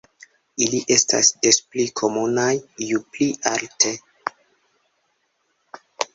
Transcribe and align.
Ili 0.67 0.77
estas 0.95 1.29
des 1.47 1.59
pli 1.73 1.85
komunaj 2.01 2.49
ju 2.87 3.03
pli 3.13 3.29
alte. 3.53 3.93